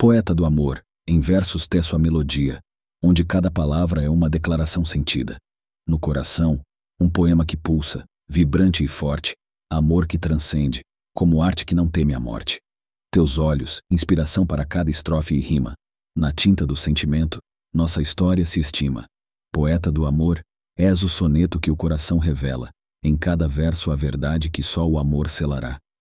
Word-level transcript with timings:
Poeta 0.00 0.34
do 0.34 0.46
amor, 0.46 0.82
em 1.06 1.20
versos 1.20 1.68
teço 1.68 1.94
a 1.94 1.98
melodia, 1.98 2.58
onde 3.04 3.22
cada 3.22 3.50
palavra 3.50 4.02
é 4.02 4.08
uma 4.08 4.30
declaração 4.30 4.82
sentida. 4.82 5.36
No 5.86 6.00
coração, 6.00 6.58
um 6.98 7.06
poema 7.06 7.44
que 7.44 7.54
pulsa, 7.54 8.06
vibrante 8.26 8.82
e 8.82 8.88
forte, 8.88 9.34
amor 9.70 10.06
que 10.06 10.16
transcende, 10.18 10.80
como 11.14 11.42
arte 11.42 11.66
que 11.66 11.74
não 11.74 11.86
teme 11.86 12.14
a 12.14 12.18
morte. 12.18 12.58
Teus 13.12 13.36
olhos, 13.36 13.82
inspiração 13.90 14.46
para 14.46 14.64
cada 14.64 14.90
estrofe 14.90 15.34
e 15.34 15.40
rima. 15.40 15.74
Na 16.16 16.32
tinta 16.32 16.66
do 16.66 16.76
sentimento, 16.76 17.36
nossa 17.70 18.00
história 18.00 18.46
se 18.46 18.58
estima. 18.58 19.04
Poeta 19.52 19.92
do 19.92 20.06
amor, 20.06 20.40
és 20.78 21.02
o 21.02 21.10
soneto 21.10 21.60
que 21.60 21.70
o 21.70 21.76
coração 21.76 22.16
revela, 22.16 22.70
em 23.04 23.18
cada 23.18 23.46
verso 23.46 23.90
a 23.90 23.96
verdade 23.96 24.48
que 24.48 24.62
só 24.62 24.88
o 24.88 24.98
amor 24.98 25.28
selará. 25.28 25.78